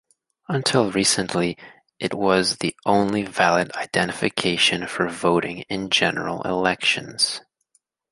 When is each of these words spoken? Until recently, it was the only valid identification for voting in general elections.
Until 0.49 0.89
recently, 0.91 1.59
it 1.99 2.15
was 2.15 2.57
the 2.57 2.75
only 2.87 3.21
valid 3.21 3.71
identification 3.73 4.87
for 4.87 5.07
voting 5.07 5.59
in 5.69 5.91
general 5.91 6.41
elections. 6.41 7.41